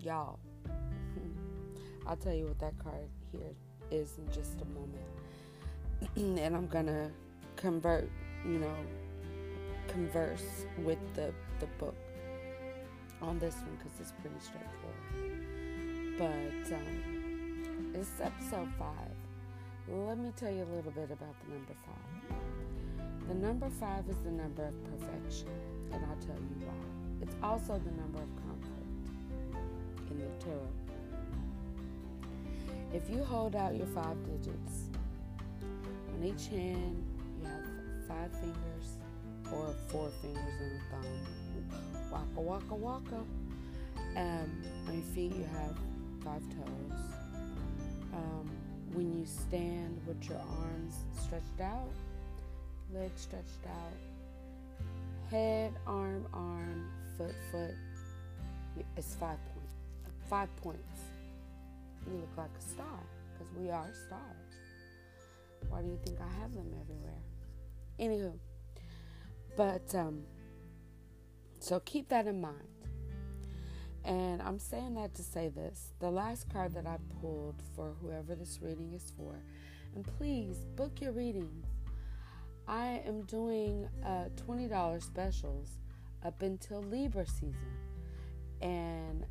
y'all 0.00 0.38
I'll 2.06 2.16
tell 2.16 2.34
you 2.34 2.46
what 2.46 2.58
that 2.58 2.78
card 2.78 3.08
here 3.32 3.54
is 3.90 4.18
in 4.18 4.30
just 4.32 4.60
a 4.60 4.66
moment. 4.66 5.08
and 6.42 6.54
I'm 6.54 6.66
to 6.86 7.10
convert, 7.56 8.10
you 8.44 8.58
know, 8.58 8.76
converse 9.88 10.66
with 10.78 10.98
the, 11.14 11.32
the 11.60 11.66
book 11.78 11.96
on 13.22 13.38
this 13.38 13.54
one 13.54 13.76
because 13.76 13.98
it's 14.00 14.12
pretty 14.20 14.36
straightforward. 14.40 14.98
But 16.18 16.74
um, 16.74 17.92
it's 17.94 18.10
episode 18.20 18.68
five. 18.78 19.13
Let 19.88 20.18
me 20.18 20.32
tell 20.36 20.50
you 20.50 20.62
a 20.62 20.70
little 20.74 20.90
bit 20.92 21.10
about 21.10 21.34
the 21.44 21.54
number 21.54 21.74
five. 21.86 23.28
The 23.28 23.34
number 23.34 23.70
five 23.70 24.08
is 24.08 24.16
the 24.24 24.30
number 24.30 24.64
of 24.64 24.74
perfection, 24.84 25.48
and 25.92 26.04
I'll 26.04 26.26
tell 26.26 26.36
you 26.36 26.66
why. 26.66 26.74
It's 27.22 27.34
also 27.42 27.78
the 27.78 27.90
number 27.92 28.18
of 28.18 28.28
conflict 28.46 28.84
in 30.10 30.18
the 30.18 30.44
tarot. 30.44 30.68
If 32.92 33.10
you 33.10 33.24
hold 33.24 33.56
out 33.56 33.74
your 33.76 33.86
five 33.88 34.16
digits, 34.24 34.90
on 36.14 36.24
each 36.24 36.46
hand 36.48 37.04
you 37.40 37.48
have 37.48 37.64
five 38.06 38.30
fingers 38.40 38.98
or 39.52 39.74
four 39.88 40.10
fingers 40.22 40.60
and 40.60 40.72
a 40.72 40.84
thumb. 40.90 42.10
Waka 42.10 42.40
waka 42.40 42.74
waka. 42.74 43.24
Um, 44.16 44.62
on 44.86 44.94
your 44.94 45.02
feet 45.14 45.34
you 45.34 45.44
have 45.52 45.76
five 46.22 46.42
toes. 46.50 47.00
Um, 48.12 48.53
when 48.94 49.18
you 49.18 49.26
stand 49.26 50.00
with 50.06 50.28
your 50.28 50.38
arms 50.38 50.94
stretched 51.20 51.60
out, 51.60 51.90
legs 52.92 53.20
stretched 53.20 53.66
out, 53.66 55.30
head, 55.30 55.72
arm, 55.86 56.24
arm, 56.32 56.88
foot, 57.18 57.34
foot. 57.50 57.74
It's 58.96 59.14
five 59.16 59.38
points. 59.52 59.74
Five 60.30 60.56
points. 60.56 61.00
You 62.06 62.18
look 62.18 62.30
like 62.36 62.50
a 62.56 62.62
star 62.62 63.00
because 63.32 63.52
we 63.56 63.70
are 63.70 63.86
stars. 64.06 64.54
Why 65.68 65.82
do 65.82 65.88
you 65.88 65.98
think 66.04 66.18
I 66.20 66.40
have 66.40 66.54
them 66.54 66.70
everywhere? 66.80 67.20
Anywho, 67.98 68.34
but 69.56 69.94
um, 69.94 70.22
so 71.58 71.80
keep 71.80 72.08
that 72.10 72.26
in 72.26 72.40
mind. 72.40 72.54
And 74.04 74.42
I'm 74.42 74.58
saying 74.58 74.94
that 74.94 75.14
to 75.14 75.22
say 75.22 75.48
this 75.48 75.92
the 75.98 76.10
last 76.10 76.50
card 76.52 76.74
that 76.74 76.86
I 76.86 76.98
pulled 77.20 77.62
for 77.74 77.94
whoever 78.00 78.34
this 78.34 78.58
reading 78.60 78.92
is 78.92 79.12
for, 79.16 79.34
and 79.94 80.04
please 80.18 80.66
book 80.76 81.00
your 81.00 81.12
readings. 81.12 81.66
I 82.66 83.02
am 83.06 83.22
doing 83.22 83.88
uh, 84.04 84.26
$20 84.46 85.02
specials 85.02 85.68
up 86.24 86.40
until 86.42 86.82
Libra 86.82 87.26
season. 87.26 87.56
And 88.62 89.26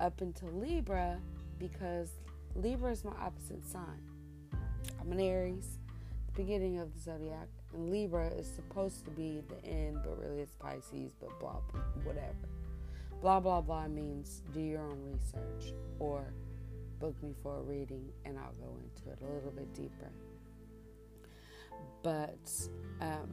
up 0.00 0.20
until 0.20 0.50
Libra, 0.50 1.18
because 1.58 2.10
Libra 2.54 2.92
is 2.92 3.04
my 3.04 3.12
opposite 3.12 3.66
sign. 3.66 4.02
I'm 5.00 5.12
an 5.12 5.20
Aries, 5.20 5.78
the 6.26 6.42
beginning 6.42 6.78
of 6.78 6.92
the 6.94 7.00
zodiac, 7.00 7.48
and 7.74 7.90
Libra 7.90 8.28
is 8.28 8.46
supposed 8.46 9.04
to 9.04 9.10
be 9.10 9.42
the 9.48 9.64
end, 9.64 9.98
but 10.04 10.18
really 10.18 10.40
it's 10.40 10.52
Pisces, 10.52 11.12
but 11.20 11.30
blah, 11.40 11.60
whatever. 12.04 12.34
Blah, 13.20 13.40
blah, 13.40 13.60
blah 13.60 13.88
means 13.88 14.42
do 14.54 14.60
your 14.60 14.80
own 14.80 15.02
research 15.12 15.74
or 15.98 16.32
book 17.00 17.20
me 17.22 17.34
for 17.42 17.58
a 17.58 17.62
reading 17.62 18.08
and 18.24 18.38
I'll 18.38 18.54
go 18.60 18.78
into 18.78 19.10
it 19.10 19.18
a 19.22 19.34
little 19.34 19.50
bit 19.50 19.72
deeper. 19.74 20.10
But 22.02 22.68
um, 23.00 23.28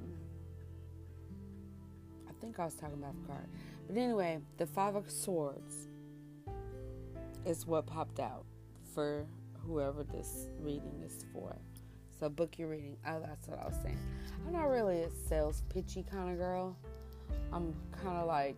I 2.27 2.31
think 2.41 2.59
I 2.59 2.65
was 2.65 2.73
talking 2.73 2.97
about 2.97 3.13
the 3.21 3.27
card. 3.27 3.47
But 3.87 3.97
anyway, 3.97 4.39
the 4.57 4.65
Five 4.65 4.95
of 4.95 5.09
Swords 5.09 5.87
is 7.45 7.67
what 7.67 7.85
popped 7.85 8.19
out 8.19 8.45
for 8.93 9.25
whoever 9.65 10.03
this 10.03 10.47
reading 10.59 11.01
is 11.05 11.25
for. 11.31 11.55
So 12.19 12.29
book 12.29 12.57
your 12.57 12.69
reading. 12.69 12.97
Oh, 13.07 13.21
that's 13.25 13.47
what 13.47 13.59
I 13.59 13.65
was 13.65 13.75
saying. 13.83 13.99
I'm 14.45 14.53
not 14.53 14.69
really 14.69 15.01
a 15.01 15.09
sales 15.27 15.63
pitchy 15.69 16.03
kind 16.03 16.31
of 16.31 16.37
girl. 16.37 16.75
I'm 17.51 17.75
kind 18.03 18.17
of 18.17 18.27
like 18.27 18.55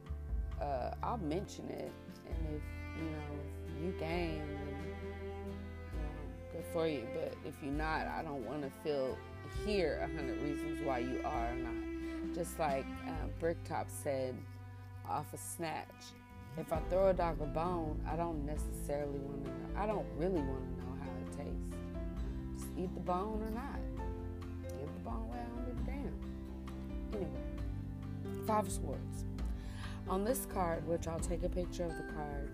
uh, 0.62 0.92
I'll 1.04 1.18
mention 1.18 1.70
it, 1.70 1.92
and 2.28 2.56
if 2.56 2.62
you 2.98 3.10
know 3.10 3.86
you 3.86 3.92
game, 4.00 4.42
you 5.94 6.00
know, 6.00 6.14
good 6.54 6.66
for 6.74 6.88
you. 6.88 7.08
But 7.14 7.36
if 7.46 7.56
you're 7.62 7.72
not, 7.72 8.08
I 8.08 8.24
don't 8.24 8.46
want 8.46 8.64
to 8.64 8.72
feel 8.84 9.18
hear 9.66 10.00
a 10.04 10.16
hundred 10.16 10.42
reasons 10.42 10.86
why 10.86 11.00
you 11.00 11.22
are 11.24 11.50
or 11.50 11.56
not. 11.56 12.36
Just 12.36 12.60
like 12.60 12.86
uh, 13.08 13.28
Bricktop 13.40 13.88
said 13.90 14.36
off 15.08 15.32
a 15.32 15.36
of 15.36 15.40
snatch. 15.40 15.86
If 16.58 16.74
I 16.74 16.80
throw 16.90 17.10
a 17.10 17.14
dog 17.14 17.40
a 17.40 17.46
bone, 17.46 18.02
I 18.12 18.16
don't 18.16 18.46
necessarily 18.46 19.20
want 19.20 19.46
to. 19.46 19.80
I 19.80 19.86
don't 19.86 20.08
really 20.18 20.42
want 20.42 20.64
to 20.64 20.84
know 20.84 20.98
how 21.00 21.10
it 21.22 21.38
tastes. 21.38 21.76
Just 22.56 22.72
eat 22.78 22.94
the 22.96 23.02
bone 23.02 23.44
or 23.44 23.52
not. 23.52 23.80
Give 24.64 24.94
the 24.94 25.00
bone 25.02 25.30
away, 25.30 25.38
I 25.40 25.48
don't 25.56 25.66
give 25.68 25.78
a 25.78 25.92
damn. 25.92 27.22
Anyway, 27.22 28.46
Five 28.48 28.72
Swords. 28.72 29.27
On 30.10 30.24
this 30.24 30.48
card, 30.54 30.88
which 30.88 31.08
I'll 31.08 31.20
take 31.20 31.44
a 31.44 31.50
picture 31.50 31.84
of 31.84 31.92
the 31.98 32.14
card, 32.14 32.50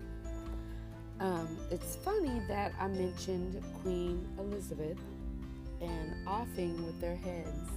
um, 1.20 1.56
it's 1.70 1.96
funny 1.96 2.40
that 2.48 2.72
I 2.80 2.88
mentioned 2.88 3.62
Queen 3.82 4.26
Elizabeth 4.38 4.98
and 5.80 6.14
offing 6.26 6.84
with 6.84 7.00
their 7.00 7.14
heads. 7.14 7.70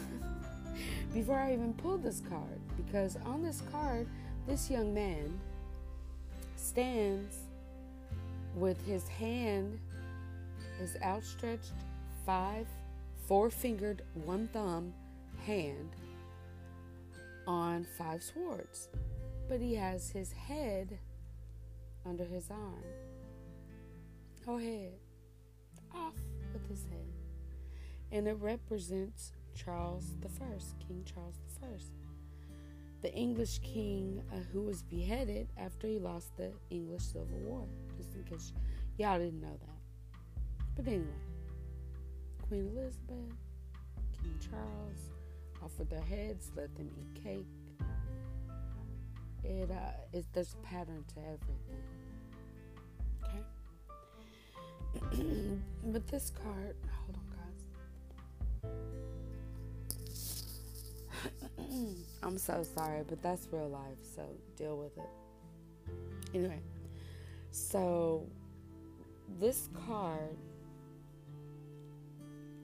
Before 1.14 1.38
I 1.38 1.52
even 1.52 1.74
pulled 1.74 2.02
this 2.04 2.22
card 2.28 2.60
because 2.76 3.16
on 3.24 3.42
this 3.42 3.62
card, 3.72 4.06
this 4.46 4.70
young 4.70 4.94
man 4.94 5.40
stands 6.56 7.38
with 8.54 8.84
his 8.86 9.08
hand, 9.08 9.80
his 10.78 10.96
outstretched 11.02 11.72
five, 12.24 12.66
four 13.26 13.50
fingered, 13.50 14.02
one 14.24 14.48
thumb 14.52 14.92
hand 15.44 15.90
on 17.46 17.86
five 17.98 18.22
swords, 18.22 18.88
but 19.48 19.60
he 19.60 19.74
has 19.74 20.10
his 20.10 20.32
head 20.32 20.98
under 22.06 22.24
his 22.24 22.50
arm. 22.50 22.84
Go 24.44 24.58
ahead, 24.58 24.92
off 25.94 26.14
with 26.52 26.68
his 26.68 26.84
head. 26.84 27.12
And 28.12 28.28
it 28.28 28.36
represents 28.40 29.32
Charles 29.54 30.16
First, 30.38 30.76
King 30.86 31.04
Charles 31.04 31.38
First, 31.60 31.92
the 33.02 33.12
English 33.12 33.58
king 33.60 34.22
uh, 34.32 34.36
who 34.52 34.62
was 34.62 34.82
beheaded 34.82 35.48
after 35.58 35.86
he 35.86 35.98
lost 35.98 36.36
the 36.36 36.52
English 36.70 37.02
Civil 37.02 37.38
War. 37.42 37.66
Just 37.96 38.14
in 38.14 38.24
case 38.24 38.52
y'all 38.96 39.18
didn't 39.18 39.40
know 39.40 39.48
that. 39.48 40.24
But 40.76 40.86
anyway, 40.88 41.04
Queen 42.48 42.70
Elizabeth, 42.74 43.34
King 44.22 44.38
Charles, 44.40 45.13
offer 45.64 45.84
their 45.84 46.02
heads, 46.02 46.50
let 46.56 46.74
them 46.76 46.90
eat 46.98 47.22
cake. 47.22 47.46
It 49.42 49.70
uh, 49.70 49.74
it, 50.12 50.24
there's 50.32 50.54
a 50.54 50.66
pattern 50.66 51.04
to 51.14 51.20
everything. 51.20 51.58
Okay. 55.12 55.58
but 55.92 56.06
this 56.08 56.30
card, 56.30 56.76
hold 57.04 57.18
on, 57.18 57.26
guys. 58.62 58.84
I'm 62.22 62.38
so 62.38 62.62
sorry, 62.62 63.02
but 63.06 63.22
that's 63.22 63.48
real 63.52 63.68
life, 63.68 63.98
so 64.14 64.22
deal 64.56 64.78
with 64.78 64.96
it. 64.96 65.10
Anyway, 66.34 66.60
so 67.50 68.26
this 69.38 69.68
card 69.86 70.36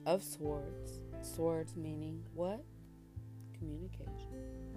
of 0.05 0.23
swords, 0.23 0.99
swords 1.21 1.75
meaning 1.75 2.23
what? 2.33 2.63
Communication, 3.61 4.73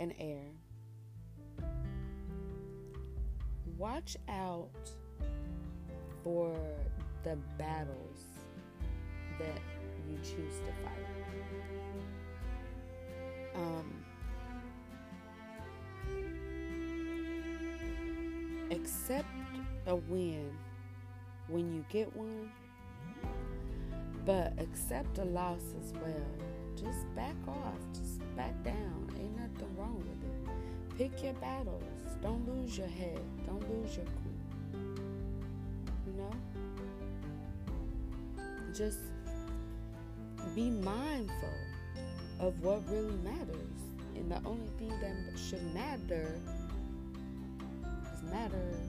and 0.00 0.12
air. 0.18 0.50
Watch 3.78 4.16
out 4.28 4.70
for 6.24 6.56
the 7.22 7.36
battles 7.58 8.24
that 9.38 9.60
you 10.10 10.16
choose 10.18 10.54
to 10.66 10.72
fight. 10.82 11.06
Um, 13.54 14.04
accept 18.72 19.28
a 19.86 19.94
win 19.94 20.50
when 21.46 21.72
you 21.72 21.84
get 21.88 22.14
one, 22.16 22.50
but 24.24 24.52
accept 24.58 25.18
a 25.18 25.24
loss 25.24 25.62
as 25.80 25.92
well 25.92 26.53
just 26.76 27.14
back 27.14 27.36
off. 27.48 27.78
Just 27.92 28.20
back 28.36 28.62
down. 28.64 29.10
Ain't 29.18 29.36
nothing 29.38 29.76
wrong 29.76 29.96
with 29.98 30.06
it. 30.08 30.98
Pick 30.98 31.22
your 31.22 31.34
battles. 31.34 31.82
Don't 32.22 32.46
lose 32.46 32.78
your 32.78 32.88
head. 32.88 33.20
Don't 33.46 33.62
lose 33.70 33.96
your 33.96 34.06
cool. 34.06 34.80
You 36.06 36.12
know? 36.16 36.32
Just 38.74 38.98
be 40.54 40.70
mindful 40.70 41.48
of 42.40 42.60
what 42.62 42.82
really 42.88 43.16
matters. 43.18 43.80
And 44.16 44.30
the 44.30 44.40
only 44.44 44.68
thing 44.78 44.92
that 45.00 45.38
should 45.38 45.62
matter 45.74 46.40
is 48.14 48.22
matter. 48.30 48.80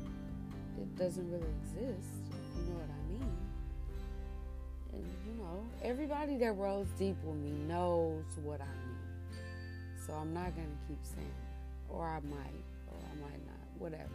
It 0.78 0.96
doesn't 0.98 1.32
really 1.32 1.48
exist. 1.64 2.25
Everybody 5.84 6.38
that 6.38 6.52
rolls 6.54 6.88
deep 6.98 7.18
with 7.24 7.36
me 7.36 7.52
knows 7.52 8.24
what 8.44 8.62
I 8.62 8.66
mean. 8.66 9.40
So 10.06 10.14
I'm 10.14 10.34
not 10.34 10.56
going 10.56 10.68
to 10.68 10.88
keep 10.88 11.04
saying. 11.04 11.34
Or 11.90 12.08
I 12.08 12.20
might, 12.22 12.64
or 12.88 12.98
I 13.12 13.16
might 13.22 13.46
not, 13.46 13.80
whatever. 13.80 14.10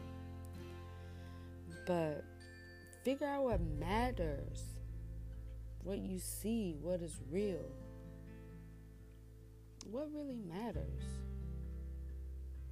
But 1.87 2.25
figure 3.05 3.27
out 3.27 3.45
what 3.45 3.61
matters 3.79 4.65
what 5.83 5.99
you 5.99 6.19
see, 6.19 6.77
what 6.81 7.01
is 7.01 7.19
real, 7.31 7.65
what 9.91 10.09
really 10.13 10.39
matters. 10.49 11.03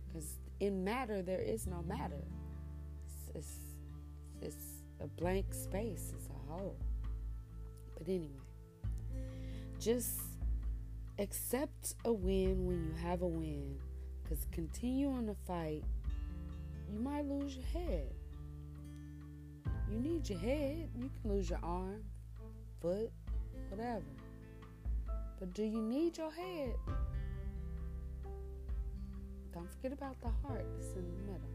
Because 0.06 0.36
in 0.60 0.84
matter, 0.84 1.22
there 1.22 1.40
is 1.40 1.66
no 1.66 1.82
matter. 1.82 2.22
It's, 3.04 3.36
it's, 3.36 3.58
it's 4.42 4.64
a 5.00 5.06
blank 5.06 5.52
space, 5.54 6.12
it's 6.14 6.28
a 6.28 6.52
hole. 6.52 6.76
But 7.96 8.08
anyway, 8.08 8.28
just 9.78 10.20
accept 11.18 11.94
a 12.04 12.12
win 12.12 12.66
when 12.66 12.84
you 12.84 12.94
have 13.02 13.22
a 13.22 13.26
win. 13.26 13.76
Because 14.22 14.46
continue 14.52 15.10
on 15.10 15.26
the 15.26 15.36
fight, 15.46 15.84
you 16.92 17.00
might 17.00 17.26
lose 17.26 17.56
your 17.56 17.66
head. 17.66 18.12
You 19.90 19.98
need 19.98 20.28
your 20.28 20.38
head. 20.38 20.90
You 20.98 21.10
can 21.20 21.30
lose 21.30 21.48
your 21.48 21.60
arm, 21.62 22.02
foot, 22.80 23.10
whatever. 23.70 24.02
But 25.38 25.54
do 25.54 25.62
you 25.62 25.80
need 25.80 26.18
your 26.18 26.30
head? 26.30 26.74
Don't 29.52 29.70
forget 29.72 29.92
about 29.92 30.20
the 30.20 30.30
heart 30.46 30.66
that's 30.76 30.92
in 30.94 31.06
the 31.10 31.32
middle. 31.32 31.48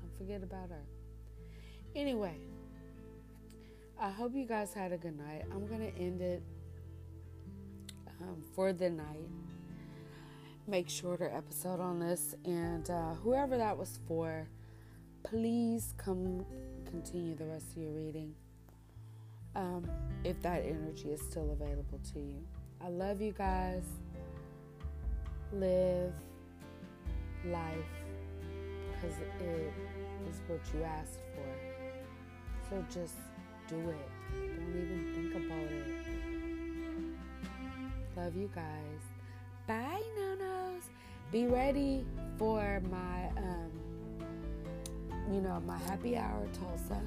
Don't 0.00 0.16
forget 0.18 0.42
about 0.42 0.70
her. 0.70 0.84
Anyway, 1.96 2.36
I 4.00 4.10
hope 4.10 4.34
you 4.34 4.46
guys 4.46 4.72
had 4.72 4.92
a 4.92 4.96
good 4.96 5.18
night. 5.18 5.44
I'm 5.52 5.66
going 5.66 5.80
to 5.80 5.98
end 5.98 6.20
it 6.20 6.42
um, 8.22 8.42
for 8.54 8.72
the 8.72 8.90
night. 8.90 9.28
Make 10.66 10.88
shorter 10.88 11.30
episode 11.34 11.80
on 11.80 11.98
this. 11.98 12.34
And 12.44 12.88
uh, 12.90 13.14
whoever 13.14 13.56
that 13.56 13.76
was 13.76 13.98
for, 14.06 14.46
please 15.22 15.94
come 15.96 16.44
continue 16.84 17.34
the 17.34 17.46
rest 17.46 17.72
of 17.72 17.82
your 17.82 17.92
reading 17.92 18.34
um, 19.54 19.84
if 20.24 20.40
that 20.42 20.64
energy 20.64 21.10
is 21.10 21.20
still 21.20 21.50
available 21.52 22.00
to 22.12 22.20
you. 22.20 22.44
I 22.80 22.88
love 22.88 23.20
you 23.20 23.32
guys. 23.32 23.84
Live 25.52 26.12
life 27.46 27.74
because 28.92 29.16
it 29.40 29.72
is 30.28 30.40
what 30.46 30.60
you 30.74 30.82
asked 30.84 31.20
for. 31.34 32.68
So 32.68 32.84
just 32.92 33.16
do 33.66 33.76
it. 33.76 34.10
Don't 34.32 34.76
even 34.76 35.12
think 35.14 35.46
about 35.46 35.72
it. 35.72 35.97
Love 38.18 38.34
you 38.34 38.50
guys. 38.52 39.00
Bye, 39.68 40.02
nonos. 40.18 40.82
Be 41.30 41.46
ready 41.46 42.04
for 42.36 42.82
my, 42.90 43.28
um, 43.36 43.70
you 45.32 45.40
know, 45.40 45.62
my 45.64 45.78
happy 45.78 46.16
hour 46.16 46.44
Tulsa. 46.52 47.00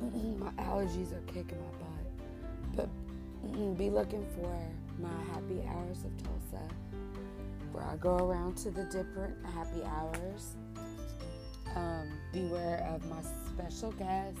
my 0.38 0.52
allergies 0.62 1.12
are 1.12 1.22
kicking 1.26 1.58
my 1.58 1.78
butt. 1.80 2.88
But 3.42 3.76
be 3.76 3.90
looking 3.90 4.24
for 4.36 4.56
my 5.00 5.34
happy 5.34 5.62
hours 5.68 6.04
of 6.04 6.16
Tulsa 6.22 6.62
where 7.72 7.84
I 7.84 7.96
go 7.96 8.16
around 8.16 8.56
to 8.58 8.70
the 8.70 8.84
different 8.84 9.34
happy 9.46 9.82
hours. 9.82 10.54
Um, 11.74 12.08
beware 12.32 12.88
of 12.94 13.04
my 13.10 13.20
special 13.48 13.90
guests. 13.92 14.40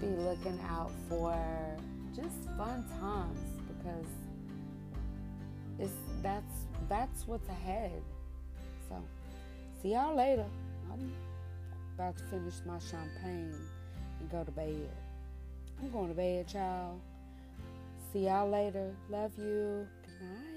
Be 0.00 0.06
looking 0.06 0.58
out 0.70 0.92
for 1.10 1.36
just 2.14 2.48
fun 2.56 2.86
times 3.00 3.40
because 3.68 4.06
that's 6.26 6.66
that's 6.88 7.28
what's 7.28 7.48
ahead. 7.48 8.02
So 8.88 8.96
see 9.80 9.92
y'all 9.92 10.16
later. 10.16 10.44
I'm 10.92 11.12
about 11.94 12.16
to 12.16 12.24
finish 12.24 12.54
my 12.66 12.80
champagne 12.80 13.54
and 14.18 14.30
go 14.30 14.42
to 14.42 14.50
bed. 14.50 14.90
I'm 15.80 15.90
going 15.90 16.08
to 16.08 16.14
bed, 16.14 16.46
y'all. 16.52 16.98
See 18.12 18.26
y'all 18.26 18.50
later. 18.50 18.90
Love 19.08 19.30
you. 19.38 19.86
Good 20.02 20.26
night. 20.26 20.55